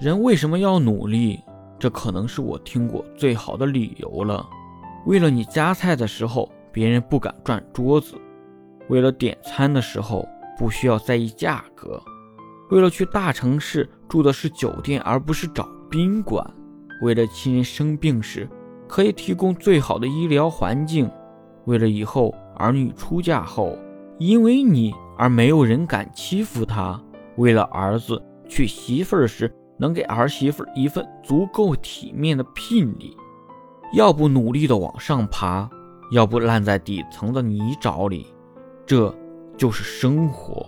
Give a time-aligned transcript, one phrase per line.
[0.00, 1.40] 人为什么要努力？
[1.78, 4.44] 这可能是我听过最好的理由了。
[5.06, 8.16] 为了你夹菜的时候，别人不敢转桌子；
[8.88, 10.28] 为了点餐的时候，
[10.58, 12.02] 不需要在意价格；
[12.70, 16.44] 为了去大城市住的是酒店而不是找宾馆；
[17.02, 18.48] 为了亲人生病时
[18.88, 21.06] 可以提供最好的医疗环境；
[21.66, 23.78] 为了以后儿女出嫁后，
[24.18, 27.00] 因为你而没有人敢欺负他；
[27.36, 29.48] 为了儿子娶媳妇儿时。
[29.76, 33.16] 能给儿媳妇一份足够体面的聘礼，
[33.92, 35.68] 要不努力的往上爬，
[36.12, 38.26] 要不烂在底层的泥沼里，
[38.86, 39.14] 这
[39.56, 40.66] 就是生活。